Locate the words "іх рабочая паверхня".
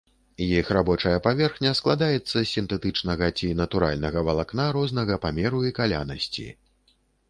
0.43-1.73